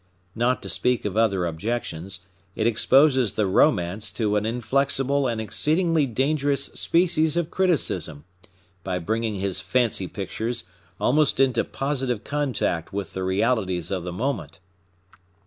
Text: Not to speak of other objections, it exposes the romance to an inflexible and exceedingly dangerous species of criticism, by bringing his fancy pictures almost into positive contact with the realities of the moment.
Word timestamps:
Not 0.33 0.63
to 0.63 0.67
speak 0.69 1.05
of 1.05 1.15
other 1.15 1.45
objections, 1.45 2.21
it 2.55 2.65
exposes 2.65 3.33
the 3.33 3.45
romance 3.45 4.09
to 4.13 4.35
an 4.35 4.47
inflexible 4.47 5.27
and 5.27 5.39
exceedingly 5.39 6.07
dangerous 6.07 6.69
species 6.73 7.37
of 7.37 7.51
criticism, 7.51 8.25
by 8.83 8.97
bringing 8.97 9.35
his 9.35 9.59
fancy 9.59 10.07
pictures 10.07 10.63
almost 10.99 11.39
into 11.39 11.63
positive 11.63 12.23
contact 12.23 12.91
with 12.91 13.13
the 13.13 13.23
realities 13.23 13.91
of 13.91 14.03
the 14.03 14.11
moment. 14.11 14.59